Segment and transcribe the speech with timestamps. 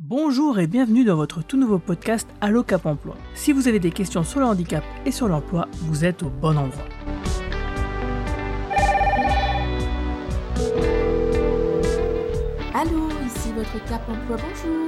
[0.00, 3.16] Bonjour et bienvenue dans votre tout nouveau podcast Allo Cap Emploi.
[3.34, 6.56] Si vous avez des questions sur le handicap et sur l'emploi, vous êtes au bon
[6.56, 6.84] endroit.
[12.72, 14.86] Allô, ici votre Cap Emploi, bonjour.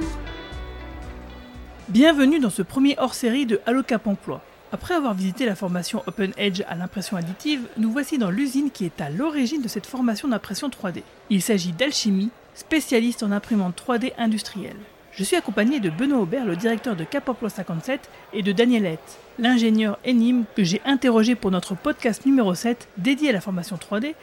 [1.89, 4.41] Bienvenue dans ce premier hors-série de Allo Cap Emploi.
[4.71, 8.85] Après avoir visité la formation Open Edge à l'impression additive, nous voici dans l'usine qui
[8.85, 11.03] est à l'origine de cette formation d'impression 3D.
[11.29, 14.77] Il s'agit d'Alchimie, spécialiste en imprimante 3D industrielle.
[15.13, 18.85] Je suis accompagné de Benoît Aubert, le directeur de Cap Emploi 57, et de Daniel
[18.85, 23.75] Hett, l'ingénieur ENIM que j'ai interrogé pour notre podcast numéro 7 dédié à la formation
[23.75, 24.15] 3D,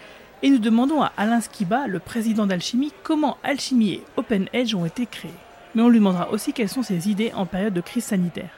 [0.42, 4.86] et nous demandons à Alain Skiba, le président d'Alchimie, comment Alchimie et Open Edge ont
[4.86, 5.30] été créés.
[5.74, 8.50] Mais on lui demandera aussi quelles sont ses idées en période de crise sanitaire.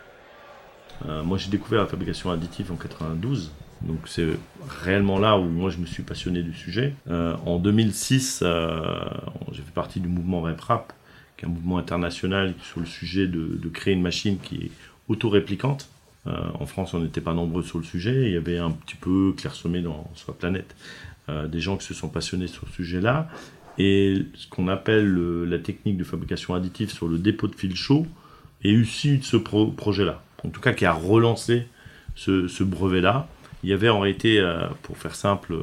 [1.08, 3.50] Euh, moi, j'ai découvert la fabrication additive en 92.
[3.82, 4.26] Donc c'est
[4.82, 6.94] réellement là où moi je me suis passionné du sujet.
[7.08, 8.82] Euh, en 2006, euh,
[9.52, 10.92] j'ai fait partie du mouvement RepRap,
[11.44, 14.70] un mouvement international sur le sujet de, créer une machine qui est
[15.08, 15.88] autoréplicante.
[16.26, 18.26] Euh, en France, on n'était pas nombreux sur le sujet.
[18.26, 20.76] Il y avait un petit peu clairsemé dans, sur la planète
[21.28, 23.28] euh, des gens qui se sont passionnés sur ce sujet-là.
[23.78, 27.74] Et ce qu'on appelle le- la technique de fabrication additive sur le dépôt de fil
[27.74, 28.06] chaud
[28.62, 30.22] est issu de ce pro- projet-là.
[30.44, 31.66] En tout cas, qui a relancé
[32.16, 33.26] ce, brevet-là.
[33.62, 35.62] Il y avait en réalité, euh, pour faire simple, euh,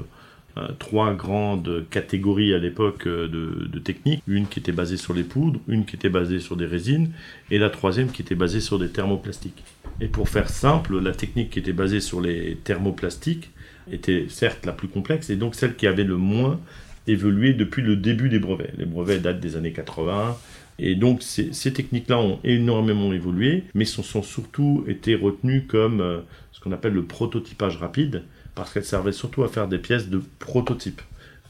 [0.79, 4.21] trois grandes catégories à l'époque euh, de, techniques.
[4.27, 7.11] Une qui était basée sur les poudres, une qui était basée sur des résines,
[7.51, 9.63] et la troisième qui était basée sur des thermoplastiques.
[10.01, 13.49] Et pour faire simple, la technique qui était basée sur les thermoplastiques
[13.91, 16.59] était certes la plus complexe, et donc celle qui avait le moins
[17.07, 18.73] évolué depuis le début des brevets.
[18.77, 20.37] Les brevets datent des années 80,
[20.79, 26.19] et donc ces, techniques-là ont énormément évolué, mais sont, sont surtout été retenues comme euh,
[26.51, 28.23] ce qu'on appelle le prototypage rapide,
[28.57, 31.01] parce qu'elles servaient surtout à faire des pièces de prototype.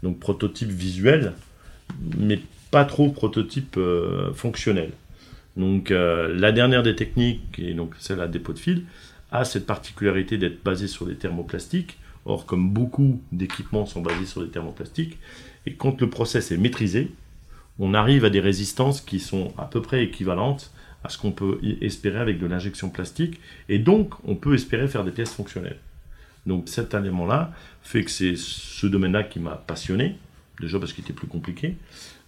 [0.03, 1.33] Donc prototype visuel,
[2.17, 4.91] mais pas trop prototype euh, fonctionnel.
[5.55, 8.83] Donc euh, la dernière des techniques, et donc celle à dépôt de fil,
[9.31, 11.97] a cette particularité d'être basée sur des thermoplastiques.
[12.25, 15.17] Or, comme beaucoup d'équipements sont basés sur des thermoplastiques,
[15.65, 17.09] et quand le process est maîtrisé,
[17.79, 20.71] on arrive à des résistances qui sont à peu près équivalentes
[21.05, 25.05] à ce qu'on peut espérer avec de l'injection plastique, et donc on peut espérer faire
[25.05, 25.77] des pièces fonctionnelles.
[26.47, 27.51] Donc cet élément-là
[27.83, 30.15] fait que c'est ce domaine-là qui m'a passionné,
[30.59, 31.75] déjà parce qu'il était plus compliqué,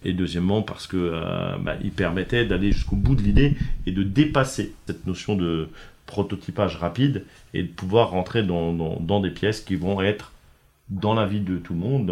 [0.04, 4.02] et deuxièmement parce que euh, bah, il permettait d'aller jusqu'au bout de l'idée et de
[4.02, 5.68] dépasser cette notion de
[6.06, 10.32] prototypage rapide et de pouvoir rentrer dans, des pièces qui vont être
[10.88, 12.06] dans la vie de tout le monde,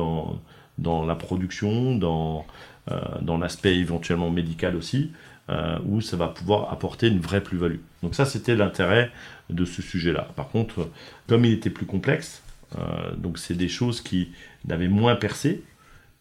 [0.79, 5.11] dans, la production, euh, dans l'aspect éventuellement médical aussi,
[5.51, 7.81] euh, où ça va pouvoir apporter une vraie plus-value.
[8.03, 9.11] Donc ça, c'était l'intérêt
[9.51, 10.29] de ce sujet-là.
[10.37, 10.89] Par contre,
[11.27, 12.43] comme il était plus complexe,
[12.79, 14.29] euh, donc c'est des choses qui
[14.67, 15.63] n'avaient moins percé,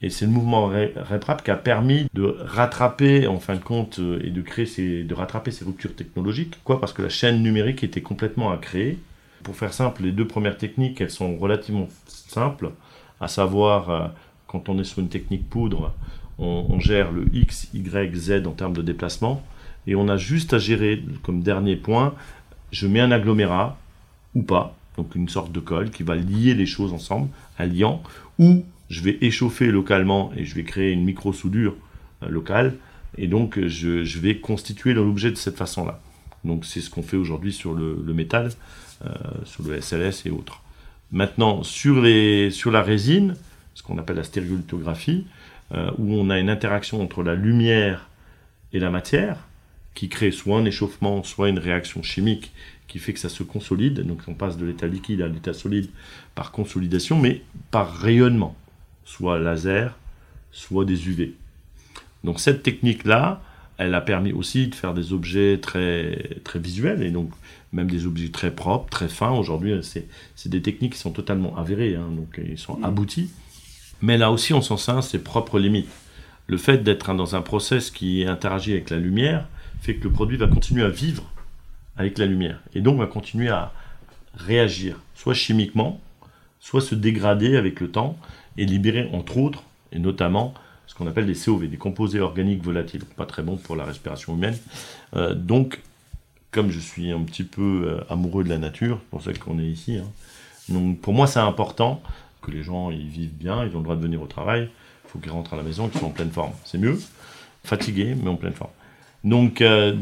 [0.01, 3.99] et c'est le mouvement Re- RepRap qui a permis de rattraper, en fin de compte,
[3.99, 6.55] euh, et de créer ces, de rattraper ces ruptures technologiques.
[6.63, 8.97] Quoi Parce que la chaîne numérique était complètement à créer.
[9.43, 12.71] Pour faire simple, les deux premières techniques, elles sont relativement simples,
[13.19, 14.13] à savoir,
[14.47, 15.93] quand on est sur une technique poudre,
[16.39, 19.43] on, gère le X, Y, Z en termes de déplacement,
[19.87, 22.13] et on a juste à gérer, comme dernier point,
[22.71, 23.77] je mets un agglomérat,
[24.35, 28.03] ou pas, donc une sorte de colle qui va lier les choses ensemble, un liant,
[28.37, 31.75] ou je vais échauffer localement et je vais créer une micro-soudure
[32.23, 32.75] euh, locale,
[33.17, 36.01] et donc je, vais constituer l'objet de cette façon-là.
[36.43, 38.51] Donc c'est ce qu'on fait aujourd'hui sur le, le métal,
[39.05, 39.09] euh,
[39.45, 40.61] sur le SLS et autres.
[41.11, 43.35] Maintenant, sur, les, sur la résine,
[43.73, 45.25] ce qu'on appelle la stéréolithographie,
[45.73, 48.09] euh, où on a une interaction entre la lumière
[48.73, 49.47] et la matière,
[49.93, 52.51] qui crée soit un échauffement, soit une réaction chimique
[52.87, 54.01] qui fait que ça se consolide.
[54.01, 55.89] Donc on passe de l'état liquide à l'état solide
[56.35, 57.41] par consolidation, mais
[57.71, 58.55] par rayonnement,
[59.05, 59.97] soit laser,
[60.51, 61.33] soit des UV.
[62.23, 63.41] Donc cette technique-là,
[63.77, 67.31] elle a permis aussi de faire des objets très, très visuels, et donc
[67.73, 69.31] même des objets très propres, très fins.
[69.31, 73.29] Aujourd'hui, c'est des techniques qui sont totalement avérées, hein, donc ils sont aboutis.
[74.01, 75.89] Mais là aussi, on s'en sert ses propres limites.
[76.47, 79.47] Le fait d'être dans un process qui interagit avec la lumière
[79.81, 81.23] fait que le produit va continuer à vivre
[81.97, 83.73] avec la lumière, et donc va continuer à
[84.35, 85.99] réagir, soit chimiquement,
[86.59, 88.17] soit se dégrader avec le temps,
[88.57, 90.53] et libérer, entre autres, et notamment,
[90.85, 94.35] ce qu'on appelle des COV, des composés organiques volatiles, pas très bons pour la respiration
[94.35, 94.57] humaine.
[95.15, 95.81] Euh, donc,
[96.51, 99.59] comme je suis un petit peu euh, amoureux de la nature, c'est pour ça qu'on
[99.59, 100.07] est ici, hein,
[100.69, 102.01] donc pour moi c'est important
[102.47, 104.69] que les gens ils vivent bien, ils ont le droit de venir au travail,
[105.05, 106.53] il faut qu'ils rentrent à la maison, qu'ils soient en pleine forme.
[106.63, 106.97] C'est mieux,
[107.63, 108.71] fatigués, mais en pleine forme.
[109.23, 109.93] Donc, euh,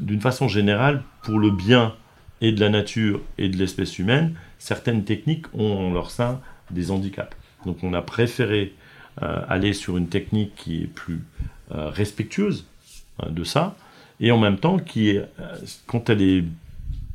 [0.00, 1.94] d'une façon générale, pour le bien
[2.40, 6.40] et de la nature et de l'espèce humaine, certaines techniques ont en leur sein
[6.70, 7.36] des handicaps.
[7.64, 8.74] Donc, on a préféré
[9.22, 11.20] euh, aller sur une technique qui est plus
[11.72, 12.66] euh, respectueuse
[13.28, 13.76] de ça,
[14.20, 15.24] et en même temps qui, est,
[15.86, 16.44] quand elle est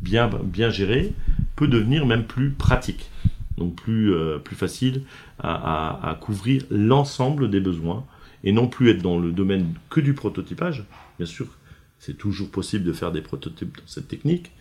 [0.01, 1.13] bien, bien gérée,
[1.55, 3.09] peut devenir même plus pratique,
[3.57, 4.13] donc plus,
[4.43, 5.03] plus facile
[5.39, 8.05] à, à couvrir l'ensemble des besoins,
[8.43, 10.85] et non plus être dans le domaine que du prototypage.
[11.17, 11.47] Bien sûr,
[11.99, 14.51] c'est toujours possible de faire des prototypes dans cette technique,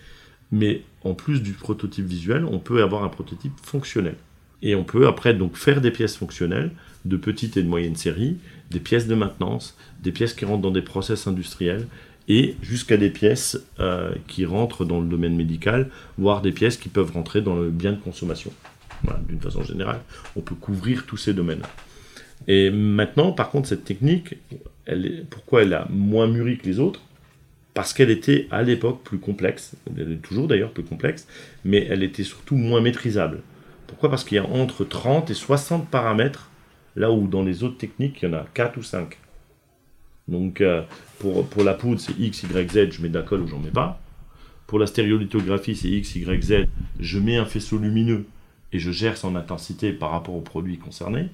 [0.50, 4.16] mais en plus du prototype visuel, on peut avoir un prototype fonctionnel.
[4.62, 6.70] Et on peut après donc faire des pièces fonctionnelles
[7.04, 8.38] de petite et de moyenne série,
[8.70, 11.86] des pièces de maintenance, des pièces qui rentrent dans des process industriels
[12.28, 16.88] et jusqu'à des pièces euh, qui rentrent dans le domaine médical, voire des pièces qui
[16.88, 18.52] peuvent rentrer dans le bien de consommation.
[19.28, 20.00] D'une façon générale,
[20.36, 21.62] on peut couvrir tous ces domaines.
[22.48, 24.36] Et maintenant, par contre, cette technique,
[24.84, 27.00] elle pourquoi elle a moins mûri que les autres?
[27.74, 31.26] Parce qu'elle était à l'époque plus complexe, elle est toujours d'ailleurs plus complexe,
[31.64, 33.42] mais elle était surtout moins maîtrisable.
[33.86, 34.10] Pourquoi?
[34.10, 36.50] Parce qu'il y a entre 30 et 60 paramètres,
[36.94, 39.18] là où dans les autres techniques, il y en a 4 ou 5.
[40.28, 40.82] Donc euh,
[41.18, 43.58] pour, pour la poudre, c'est X, Y, Z, je mets de la colle ou j'en
[43.58, 44.00] mets pas.
[44.66, 46.54] Pour la stéréolithographie, c'est X, Y, Z,
[46.98, 48.24] je mets un faisceau lumineux
[48.76, 51.30] et je gère son intensité par rapport au produit concerné.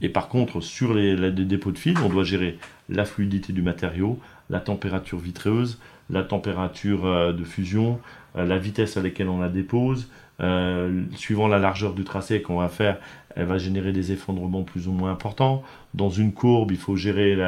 [0.00, 2.58] Et par contre, sur les, dépôts de fil, on doit gérer
[2.88, 5.78] la fluidité du matériau, la température vitreuse,
[6.08, 8.00] la température euh, de fusion,
[8.36, 10.08] euh, la vitesse à laquelle on la dépose.
[10.40, 12.98] Euh, suivant la largeur du tracé qu'on va faire,
[13.36, 15.62] elle va générer des effondrements plus ou moins importants.
[15.94, 17.38] Dans une courbe, il faut gérer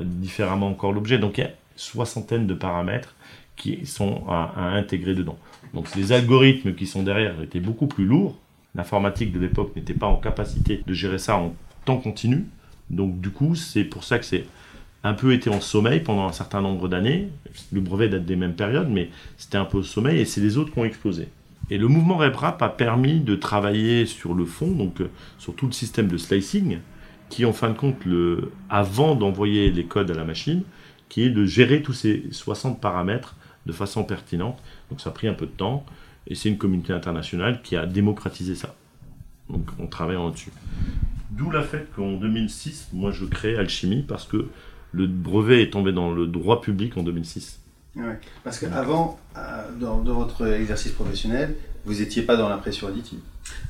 [0.00, 1.18] différemment encore l'objet.
[1.18, 3.14] Donc il y a soixantaine de paramètres
[3.56, 5.38] qui sont à, intégrer dedans.
[5.74, 8.38] Donc les algorithmes qui sont derrière étaient beaucoup plus lourds
[8.74, 11.54] L'informatique de l'époque n'était pas en capacité de gérer ça en
[11.84, 12.46] temps continu.
[12.88, 14.46] Donc du coup, c'est pour ça que c'est
[15.04, 17.28] un peu été en sommeil pendant un certain nombre d'années.
[17.70, 20.56] Le brevet date des mêmes périodes, mais c'était un peu au sommeil et c'est les
[20.56, 21.28] autres qui ont explosé.
[21.70, 25.66] Et le mouvement RepRap a permis de travailler sur le fond, donc euh, sur tout
[25.66, 26.78] le système de slicing,
[27.28, 30.62] qui en fin de compte, le, avant d'envoyer les codes à la machine,
[31.08, 34.58] qui est de gérer tous ces 60 paramètres de façon pertinente.
[34.90, 35.84] Donc ça a pris un peu de temps.
[36.26, 38.74] Et c'est une communauté internationale qui a démocratisé ça.
[39.50, 40.52] Donc on travaille en dessus.
[41.30, 44.48] D'où la fait qu'en 2006, moi je crée Alchimie parce que
[44.92, 47.60] le brevet est tombé dans le droit public en 2006.
[47.96, 53.18] Ouais, parce qu'avant, euh, dans, votre exercice professionnel, vous n'étiez pas dans l'impression additive.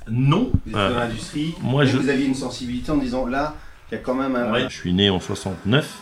[0.09, 0.51] Non.
[0.53, 1.55] Vous étiez dans euh, l'industrie.
[1.61, 1.97] Moi, je...
[1.97, 3.57] vous aviez une sensibilité en disant là,
[3.91, 4.69] il y a quand même un.
[4.69, 6.01] je suis né en 69.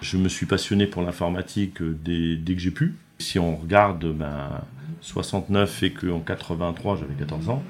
[0.00, 2.94] Je me suis passionné pour l'informatique dès, dès, que j'ai pu.
[3.20, 4.62] Si on regarde ben,
[5.02, 7.62] 69 fait qu'en 83, j'avais 14 ans.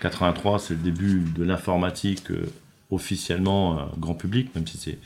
[0.00, 2.46] 83, c'est le début de l'informatique euh,
[2.90, 4.98] officiellement euh, grand public, même si c'est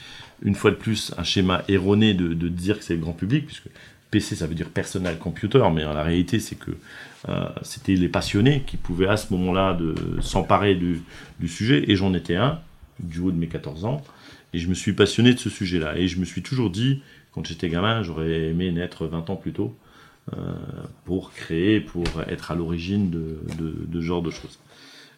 [0.43, 3.69] une fois de plus un schéma erroné de, dire que c'est grand public, puisque
[4.11, 6.73] PC ça veut dire personal computer, mais la réalité c'est que
[7.29, 9.79] euh, c'était les passionnés qui pouvaient à ce moment-là
[10.21, 11.03] s'emparer du,
[11.49, 12.61] sujet, et j'en étais un,
[13.01, 14.03] du haut de mes 14 ans,
[14.53, 17.01] et je me suis passionné de ce sujet-là, et je me suis toujours dit,
[17.33, 19.77] quand j'étais gamin, j'aurais aimé naître 20 ans plus tôt,
[20.35, 20.55] euh,
[21.05, 24.59] pour créer, pour être à l'origine de, de, ce genre de choses.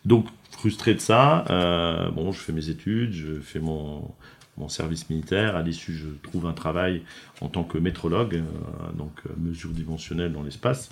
[0.04, 4.10] Donc, frustré de ça, euh, bon, je fais mes études, je fais mon,
[4.56, 5.56] mon service militaire.
[5.56, 7.02] À l'issue, je trouve un travail
[7.40, 10.90] en tant que métrologue, euh, donc mesure dimensionnelle dans l'espace.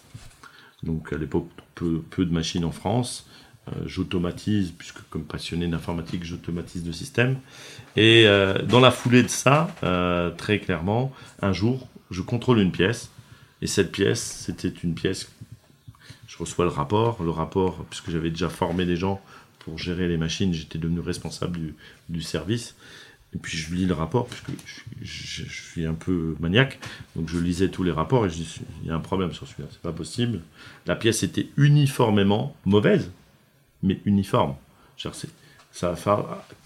[0.82, 3.26] Donc, à l'époque, peu, peu, de machines en France.
[3.86, 7.38] J'automatise, puisque comme passionné d'informatique, j'automatise le système.
[7.96, 8.26] Et
[8.68, 9.68] dans la foulée de ça,
[10.36, 13.10] très clairement, un jour, je contrôle une pièce
[13.62, 15.30] et cette pièce, c'était une pièce,
[16.26, 19.22] je reçois le rapport, le rapport, puisque j'avais déjà formé des gens
[19.60, 21.60] pour gérer les machines, j'étais devenu responsable
[22.08, 22.74] du, service.
[23.34, 24.50] Et puis je lis le rapport, puisque
[25.00, 26.80] je, suis un peu maniaque,
[27.14, 29.46] donc je lisais tous les rapports et je dis, il y a un problème sur
[29.46, 30.40] celui-là, c'est pas possible.
[30.86, 33.12] La pièce était uniformément mauvaise,
[33.82, 34.54] mais uniforme.
[34.96, 36.24] Ça va faire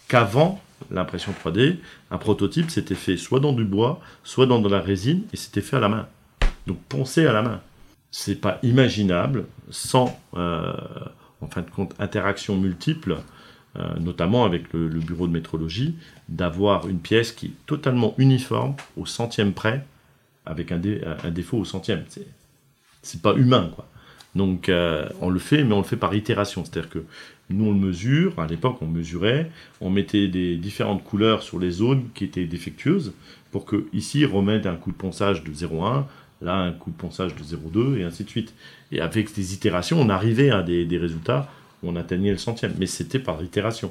[0.09, 1.77] qu'avant l'impression 3D,
[2.11, 5.61] un prototype s'était fait soit dans du bois, soit dans de la résine, et c'était
[5.61, 6.07] fait à la main.
[6.67, 7.61] Donc poncer à la main.
[8.11, 10.73] C'est pas imaginable sans, euh,
[11.41, 13.19] en fin de compte, interaction multiple,
[13.77, 15.97] euh, notamment avec le, bureau de métrologie,
[16.29, 19.85] d'avoir une pièce qui est totalement uniforme au centième près,
[20.47, 20.79] avec un,
[21.31, 22.05] défaut au centième.
[23.03, 23.87] C'est pas humain, quoi.
[24.37, 26.63] Donc euh, on le fait, mais on le fait par itération.
[26.65, 27.05] C'est-à-dire que
[27.49, 29.51] nous on le mesure, à l'époque on mesurait,
[29.81, 33.15] on mettait des différentes couleurs sur les zones qui étaient défectueuses,
[33.51, 36.05] pour que ici remette un coup de ponçage de 0,1,
[36.43, 38.53] là un coup de ponçage de 0,2 et ainsi de suite.
[38.93, 41.51] Et avec des itérations, on arrivait à des, résultats
[41.83, 43.91] où on atteignait le centième, mais c'était par itération.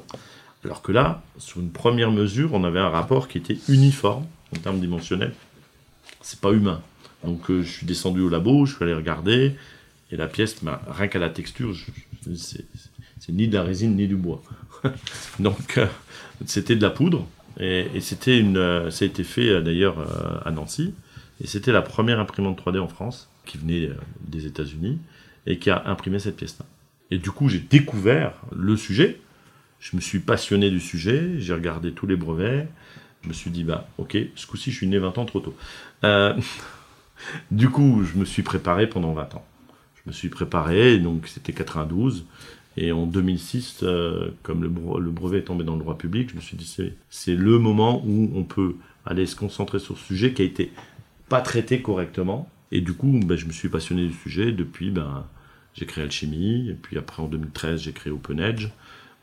[0.64, 4.60] Alors que là, sur une première mesure, on avait un rapport qui était uniforme en
[4.60, 5.34] termes dimensionnels.
[6.20, 6.82] C'est pas humain.
[7.24, 9.56] Donc euh, je suis descendu au labo, je suis allé regarder,
[10.10, 11.74] et la pièce, bah, rien qu'à la texture,
[12.34, 14.42] c'est ni de la résine ni du bois.
[15.40, 15.86] Donc euh,
[16.44, 17.26] c'était de la poudre
[17.58, 19.96] Et, c'était une, euh, ça a été fait euh, d'ailleurs
[20.44, 20.94] à Nancy.
[21.42, 24.98] Et c'était la première imprimante 3D en France qui venait des États-Unis
[25.46, 26.64] et qui a imprimé cette pièce-là.
[27.10, 29.20] Et du coup, j'ai découvert le sujet.
[29.78, 31.38] Je me suis passionné du sujet.
[31.38, 32.66] J'ai regardé tous les brevets.
[33.22, 35.56] Je me suis dit, bah, ok, ce coup-ci, je suis né 20 ans trop tôt.
[37.50, 39.46] Du coup, je me suis préparé pendant 20 ans.
[40.06, 42.24] Je me suis préparé, donc c'était 92.
[42.76, 46.30] Et en 2006, euh, comme le, bre- le brevet est tombé dans le droit public,
[46.30, 46.76] je me suis dit,
[47.10, 50.72] c'est, le moment où on peut aller se concentrer sur ce sujet qui a été
[51.28, 52.48] pas traité correctement.
[52.70, 54.52] Et du coup, ben, je me suis passionné du sujet.
[54.52, 55.24] Depuis, ben,
[55.74, 56.68] j'ai créé Alchimie.
[56.68, 58.68] Et puis après, en 2013, j'ai créé Open Edge.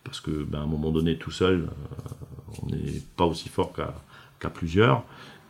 [0.04, 2.14] Parce que, ben, à un moment donné, tout seul, euh,
[2.62, 5.06] on n'est pas aussi fort qu'à plusieurs.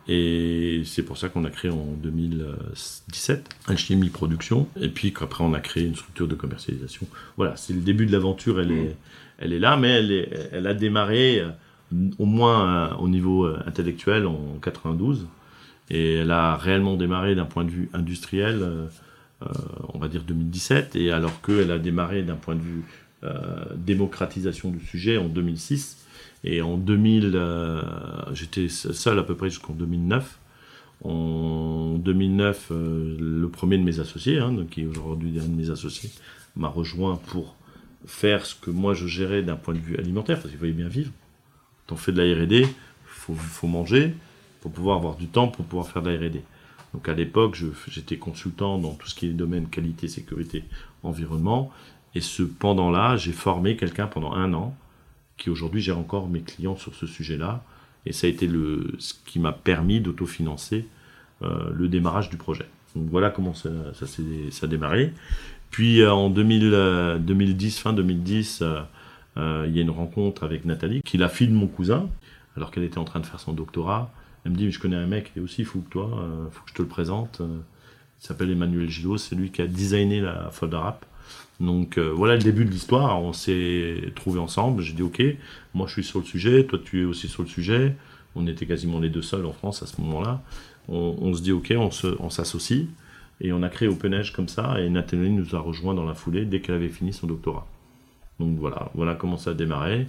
[0.06, 4.68] Et c'est pour ça qu'on a créé en 2017 Alchimie Production.
[4.80, 7.06] Et puis qu'après, on a créé une structure de commercialisation.
[7.36, 8.60] Voilà, c'est le début de l'aventure.
[8.60, 8.96] Elle est,
[9.38, 11.50] elle est là, mais elle, elle a démarré euh,
[12.18, 15.26] au moins euh, au niveau euh, intellectuel en 92.
[15.90, 18.66] Et elle a réellement démarré d'un point de vue industriel,
[19.92, 22.84] on va dire 2017, et alors qu'elle a démarré d'un point de vue
[23.76, 26.03] démocratisation du sujet en 2006.
[26.44, 27.82] Et en 2000, euh,
[28.32, 30.38] j'étais seul à peu près jusqu'en 2009.
[31.02, 35.54] En 2009, euh, le premier de mes associés, hein, donc qui est aujourd'hui un de
[35.54, 36.10] mes associés,
[36.54, 37.56] m'a rejoint pour
[38.06, 40.88] faire ce que moi je gérais d'un point de vue alimentaire, parce qu'il fallait bien
[40.88, 41.10] vivre.
[41.90, 42.66] On fait de la R&D,
[43.04, 44.14] faut, faut manger,
[44.60, 46.42] pour pouvoir avoir du temps pour pouvoir faire de la R&D.
[46.92, 47.58] Donc à l'époque,
[47.88, 50.64] j'étais consultant dans tout ce qui est domaine qualité, sécurité,
[51.02, 51.70] environnement.
[52.14, 54.76] Et ce pendant-là, j'ai formé quelqu'un pendant un an
[55.36, 57.64] qui aujourd'hui gère encore mes clients sur ce sujet-là.
[58.06, 60.86] Et ça a été le, ce qui m'a permis d'autofinancer
[61.42, 62.66] euh, le démarrage du projet.
[62.94, 64.06] Donc voilà comment ça, ça,
[64.62, 65.12] a démarré.
[65.70, 68.80] Puis euh, en 2000, euh, 2010, fin 2010, euh,
[69.36, 72.08] euh, il y a une rencontre avec Nathalie, qui est la fille de mon cousin,
[72.56, 74.12] alors qu'elle était en train de faire son doctorat.
[74.44, 76.62] Elle me dit, je connais un mec qui est aussi fou que toi, euh, faut
[76.64, 77.40] que je te le présente.
[77.40, 81.04] Il s'appelle Emmanuel Gillot, c'est lui qui a designé la folder app.
[81.60, 85.22] Donc euh, voilà le début de l'histoire, on s'est trouvés ensemble, j'ai dit ok,
[85.72, 87.94] moi je suis sur le sujet, toi tu es aussi sur le sujet,
[88.34, 90.42] on était quasiment les deux seuls en France à ce moment-là.
[90.88, 92.86] On, se dit ok, on s'associe,
[93.40, 96.14] et on a créé Open Edge comme ça, et Nathalie nous a rejoint dans la
[96.14, 97.66] foulée dès qu'elle avait fini son doctorat.
[98.40, 100.06] Donc voilà, voilà comment ça a démarré.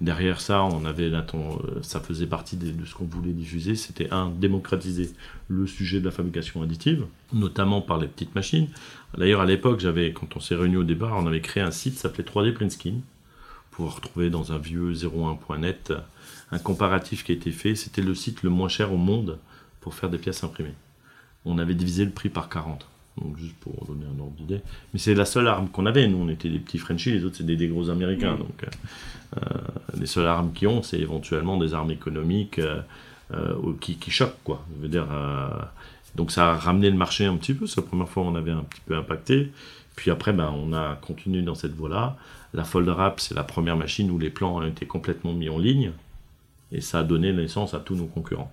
[0.00, 3.74] Derrière ça, on avait euh, ça faisait partie de ce qu'on voulait diffuser.
[3.74, 5.10] C'était un démocratiser
[5.48, 8.68] le sujet de la fabrication additive, notamment par les petites machines.
[9.16, 11.94] D'ailleurs, à l'époque, j'avais, quand on s'est réunis au départ, on avait créé un site
[11.94, 12.94] qui s'appelait 3D Print Skin
[13.72, 15.92] pour retrouver dans un vieux 01.net
[16.52, 17.74] un comparatif qui a été fait.
[17.74, 19.38] C'était le site le moins cher au monde
[19.80, 20.74] pour faire des pièces imprimées.
[21.44, 22.86] On avait divisé le prix par 40.
[23.20, 24.60] Donc juste pour donner un ordre d'idée.
[24.92, 26.06] Mais c'est la seule arme qu'on avait.
[26.08, 28.36] Nous, on était des petits Frenchies, les autres, c'est des, des gros Américains.
[28.36, 28.66] Donc euh,
[29.36, 29.58] euh,
[29.98, 34.64] les seules armes qu'ils ont, c'est éventuellement des armes économiques euh, qui, qui choquent, quoi.
[34.76, 35.48] Je veux dire, euh,
[36.14, 37.66] donc ça a ramené le marché un petit peu.
[37.66, 39.52] C'est la première fois où on avait un petit peu impacté.
[39.96, 42.16] Puis après, ben, on a continué dans cette voie-là.
[42.54, 45.58] La Folder App, c'est la première machine où les plans ont été complètement mis en
[45.58, 45.92] ligne.
[46.72, 48.52] Et ça a donné naissance à tous nos concurrents.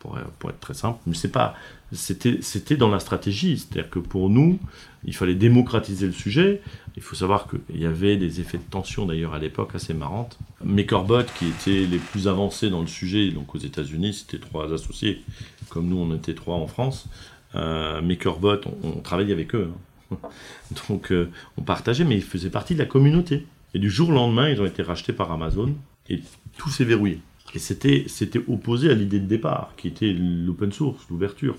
[0.00, 0.98] Pour, pour être très simple.
[1.06, 1.54] Mais c'est pas,
[1.92, 3.58] c'était, c'était dans la stratégie.
[3.58, 4.58] C'est-à-dire que pour nous,
[5.04, 6.62] il fallait démocratiser le sujet.
[6.96, 10.38] Il faut savoir qu'il y avait des effets de tension d'ailleurs à l'époque assez marrantes.
[10.64, 15.22] MakerBot, qui étaient les plus avancés dans le sujet, donc aux États-Unis, c'était trois associés,
[15.68, 17.06] comme nous on était trois en France.
[17.54, 19.70] Euh, MakerBot, on, on travaillait avec eux.
[20.12, 20.16] hein.
[20.88, 23.46] Donc euh, on partageait, mais ils faisaient partie de la communauté.
[23.74, 25.74] Et du jour au lendemain, ils ont été rachetés par Amazon
[26.08, 26.20] et
[26.56, 27.20] tout s'est verrouillé.
[27.54, 28.06] Et c'était,
[28.48, 31.56] opposé à l'idée de départ, qui était l'open source, l'ouverture.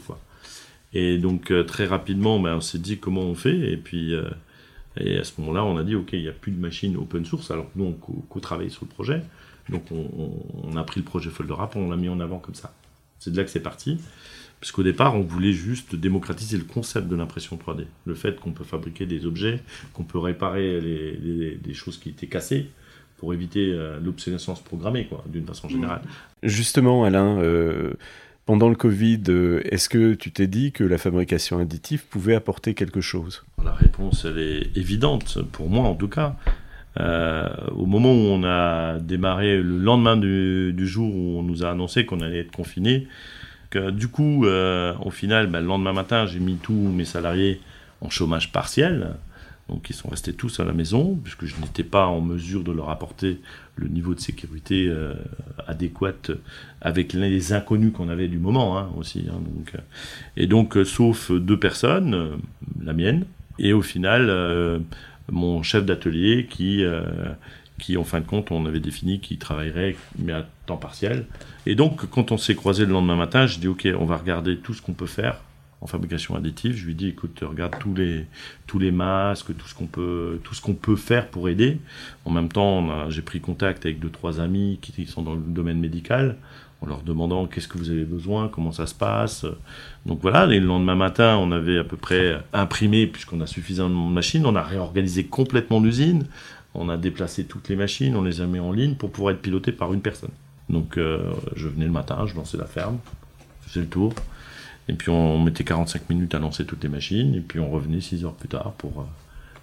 [0.93, 3.71] Et donc euh, très rapidement, ben, on s'est dit comment on fait.
[3.71, 4.29] Et puis euh,
[4.97, 7.51] à ce moment-là, on a dit, OK, il n'y a plus de machine open source,
[7.51, 9.21] alors nous, on co- co-travaillait sur le projet.
[9.69, 12.73] Donc on, a pris le projet Folder App, on l'a mis en avant comme ça.
[13.19, 13.99] C'est de là que c'est parti.
[14.59, 17.85] Parce qu'au départ, on voulait juste démocratiser le concept de l'impression 3D.
[18.05, 19.61] Le fait qu'on peut fabriquer des objets,
[19.93, 20.79] qu'on peut réparer
[21.61, 22.69] des choses qui étaient cassées
[23.21, 26.01] pour éviter euh, l'obsolescence programmée, quoi, d'une façon générale.
[26.41, 27.93] Justement, Alain, euh,
[28.47, 32.73] pendant le Covid, euh, est-ce que tu t'es dit que la fabrication additive pouvait apporter
[32.73, 33.43] quelque chose?
[33.63, 36.35] La réponse, elle est évidente, pour moi en tout cas.
[36.99, 41.63] Euh, au moment où on a démarré, le lendemain du, du jour où on nous
[41.63, 43.07] a annoncé qu'on allait être confiné,
[43.69, 47.61] que, du coup, euh, au final, ben, le lendemain matin, j'ai mis tous mes salariés
[48.01, 49.11] en chômage partiel.
[49.71, 52.73] Donc ils sont restés tous à la maison, puisque je n'étais pas en mesure de
[52.73, 53.39] leur apporter
[53.77, 55.13] le niveau de sécurité euh,
[55.65, 56.11] adéquat
[56.81, 59.27] avec les inconnus qu'on avait du moment hein, aussi.
[59.31, 59.41] hein,
[59.75, 59.77] euh,
[60.35, 62.35] et donc, euh, sauf deux personnes, euh,
[62.83, 63.25] la mienne,
[63.59, 64.81] et au final,
[65.31, 66.83] mon chef d'atelier qui,
[67.77, 71.25] qui en fin de compte on avait défini qu'ils travailleraient mais à temps partiel.
[71.67, 74.57] Et donc quand on s'est croisé le lendemain matin, je dis ok on va regarder
[74.57, 75.41] tout ce qu'on peut faire
[75.81, 76.75] en fabrication additive.
[76.75, 78.25] Je lui dis écoute regarde tous les
[78.67, 81.79] tous les masques, tout ce qu'on peut tout ce qu'on peut faire pour aider.
[82.25, 85.79] En même temps j'ai pris contact avec deux trois amis qui sont dans le domaine
[85.79, 86.37] médical
[86.81, 89.45] en leur demandant qu'est-ce que vous avez besoin, comment ça se passe.
[90.05, 94.09] Donc voilà, et le lendemain matin, on avait à peu près imprimé, puisqu'on a suffisamment
[94.09, 96.25] de machines, on a réorganisé complètement l'usine,
[96.73, 99.41] on a déplacé toutes les machines, on les a mis en ligne pour pouvoir être
[99.41, 100.31] piloté par une personne.
[100.69, 102.97] Donc euh, je venais le matin, je lançais la ferme,
[103.63, 104.13] je faisais le tour,
[104.87, 108.01] et puis on mettait 45 minutes à lancer toutes les machines, et puis on revenait
[108.01, 109.03] 6 heures plus tard pour euh,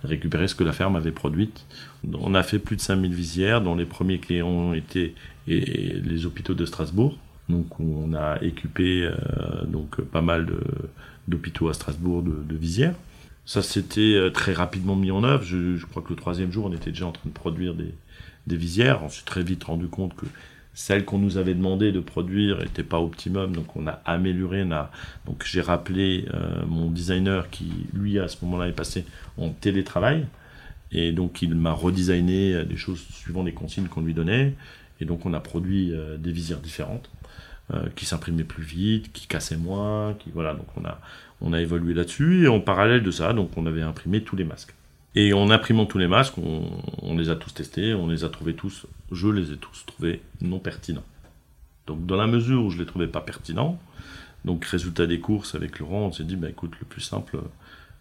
[0.05, 1.51] récupérer ce que la ferme avait produit.
[2.13, 5.15] On a fait plus de 5000 visières, dont les premiers clients été
[5.47, 7.17] les hôpitaux de Strasbourg.
[7.49, 10.47] Donc on a équipé euh, donc pas mal
[11.29, 12.95] d'hôpitaux à Strasbourg de, visières.
[13.47, 15.45] Ça s'était euh, très rapidement mis en œuvre.
[15.45, 17.95] Je, crois que le troisième jour, on était déjà en train de produire des,
[18.47, 19.03] visières.
[19.05, 20.27] On s'est très vite rendu compte que
[20.79, 24.65] celles qu'on nous avait demandé de produire n'étaient pas optimum, donc on a amélioré.
[25.27, 29.05] donc j'ai rappelé euh, mon designer qui, lui, à ce moment-là, est passé
[29.39, 30.27] en télétravail.
[30.93, 34.55] Et donc il m'a redesigné euh, des choses suivant les consignes qu'on lui donnait.
[35.01, 37.11] Et donc on a produit des visières différentes.
[37.97, 40.55] qui s'imprimaient plus vite, qui cassaient moins, qui voilà.
[40.55, 41.01] Donc on a
[41.41, 44.45] on a évolué là-dessus et en parallèle de ça, donc on avait imprimé tous les
[44.45, 44.75] masques.
[45.15, 48.55] Et en imprimant tous les masques, on, les a tous testés, on les a trouvés
[48.55, 51.05] tous, je les ai tous trouvés non pertinents.
[51.87, 53.79] Donc dans la mesure où je les trouvais pas pertinents,
[54.45, 57.39] donc résultat des courses avec Laurent, on s'est dit, bah écoute, le plus simple,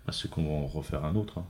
[0.06, 1.40] bah, c'est qu'on va en refaire un autre.
[1.40, 1.46] Hein.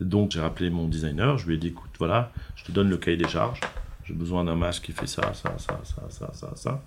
[0.00, 2.96] Donc j'ai rappelé mon designer, je lui ai dit, écoute, voilà, je te donne le
[2.96, 3.60] cahier des charges,
[4.04, 6.82] j'ai besoin d'un masque qui fait ça, ça, ça, ça, ça, ça, ça.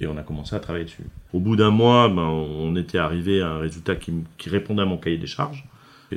[0.00, 1.04] Et on a commencé à travailler dessus.
[1.32, 4.96] Au bout d'un mois, ben, on était arrivé à un résultat qui, répondait à mon
[4.96, 5.66] cahier des charges.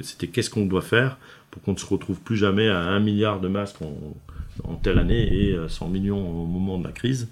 [0.01, 1.17] C'était qu'est-ce qu'on doit faire
[1.51, 3.77] pour qu'on ne se retrouve plus jamais à un milliard de masques
[4.63, 7.29] en, telle année et 100 millions au moment de la crise.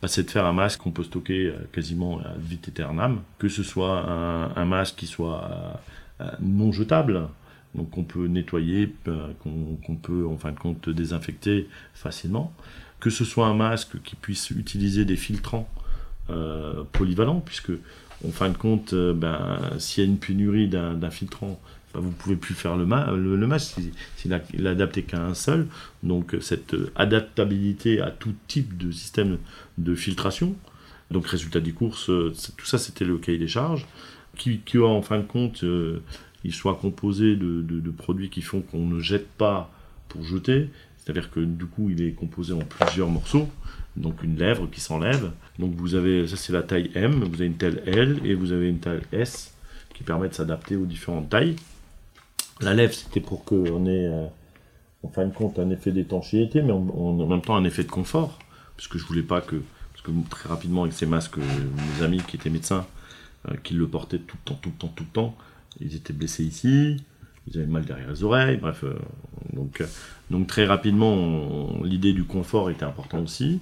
[0.00, 3.48] Ben, c'est de faire un masque qu'on peut stocker euh, quasiment à vite éternam, que
[3.48, 7.28] ce soit un, masque qui soit euh, euh, non jetable,
[7.74, 8.92] donc qu'on peut nettoyer,
[9.42, 12.52] qu'on peut en fin de compte désinfecter facilement,
[12.98, 15.68] que ce soit un masque qui puisse utiliser des filtrants
[16.30, 17.72] euh, polyvalent, puisque
[18.26, 21.58] en fin de compte, euh, ben, s'il y a une pénurie d'un filtrant,
[21.94, 23.80] ben, vous pouvez plus faire le, le, masque
[24.16, 25.66] s'il est adapté qu'à un seul.
[26.02, 29.38] Donc cette adaptabilité à tout type de système
[29.78, 30.54] de filtration.
[31.10, 33.86] Donc résultat des courses, euh, tout ça c'était le cahier des charges,
[34.36, 35.64] qui, qui en fin de compte,
[36.44, 39.72] il soit composé de, de produits qui font qu'on ne jette pas
[40.08, 43.48] pour jeter, c'est-à-dire que du coup il est composé en plusieurs morceaux
[43.96, 45.30] donc une lèvre qui s'enlève.
[45.58, 48.52] Donc vous avez, ça c'est la taille M, vous avez une taille L et vous
[48.52, 49.54] avez une taille S
[49.94, 51.56] qui permet de s'adapter aux différentes tailles.
[52.60, 54.26] La lèvre c'était pour qu'on ait euh,
[55.02, 58.38] en fin de compte un effet d'étanchéité, mais en, même temps un effet de confort,
[58.76, 59.56] puisque je voulais pas que,
[59.92, 61.42] parce que très rapidement avec ces masques, euh,
[61.98, 62.86] mes amis qui étaient médecins,
[63.48, 65.36] euh, qui le portaient tout le temps, tout le temps, tout le temps,
[65.80, 67.02] ils étaient blessés ici,
[67.46, 68.84] ils avaient mal derrière les oreilles, bref.
[69.54, 69.82] donc,
[70.30, 73.60] donc très rapidement, l'idée du confort était importante aussi.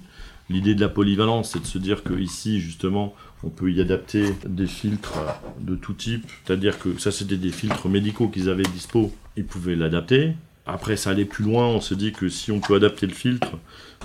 [0.49, 4.33] L'idée de la polyvalence, c'est de se dire que ici, justement, on peut y adapter
[4.47, 5.19] des filtres
[5.59, 6.25] de tout type.
[6.43, 10.33] C'est-à-dire que ça, c'était des filtres médicaux qu'ils avaient dispo, ils pouvaient l'adapter.
[10.65, 13.57] Après, ça allait plus loin, on se dit que si on peut adapter le filtre,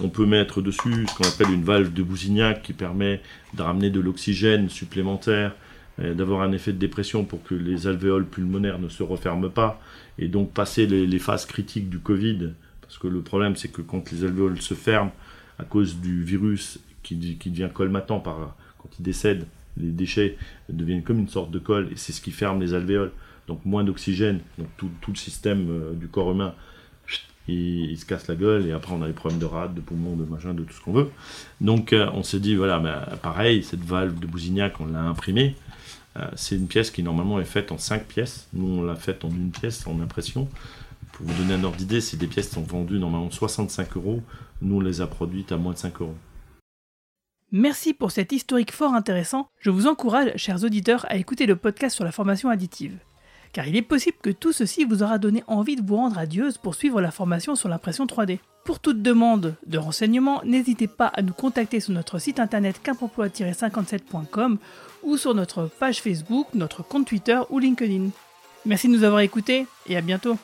[0.03, 3.21] on peut mettre dessus ce qu'on appelle une valve de Bousignac qui permet
[3.55, 5.55] de ramener de l'oxygène supplémentaire,
[5.99, 9.81] d'avoir un effet de dépression pour que les alvéoles pulmonaires ne se referment pas,
[10.19, 12.51] et donc passer les phases critiques du Covid.
[12.81, 15.13] Parce que le problème, c'est que quand les alvéoles se ferment,
[15.59, 20.37] à cause du virus qui, devient colmatant par, quand il décède, les déchets
[20.69, 23.13] deviennent comme une sorte de colle et c'est ce qui ferme les alvéoles.
[23.47, 26.55] Donc moins d'oxygène, donc tout, le système euh, du corps humain,
[27.47, 30.17] il, se casse la gueule et après on a les problèmes de rate, de poumons,
[30.17, 31.11] de machin, de tout ce qu'on veut.
[31.61, 35.55] Donc euh, on s'est dit, voilà, bah, pareil, cette valve de Bousignac, on l'a imprimée.
[36.17, 38.49] Euh, c'est une pièce qui normalement est faite en 5 pièces.
[38.55, 40.49] Nous on l'a faite en une pièce en impression.
[41.13, 44.23] Pour vous donner un ordre d'idée, c'est des pièces qui sont vendues normalement 65 euros.
[44.63, 46.15] Nous, les a produites à moins de 5 euros.
[47.53, 49.49] Merci pour cet historique fort intéressant.
[49.61, 52.99] Je vous encourage, chers auditeurs, à écouter le podcast sur la formation additive.
[53.53, 56.27] Car il est possible que tout ceci vous aura donné envie de vous rendre à
[56.27, 58.41] Dieuze pour suivre la formation sur l'impression 3D.
[58.65, 64.59] Pour toute demande de renseignements, n'hésitez pas à nous contacter sur notre site internet quimpoemploi-57.com
[65.05, 68.09] ou sur notre page Facebook, notre compte Twitter ou LinkedIn.
[68.67, 70.37] Merci de nous avoir écoutés et à bientôt.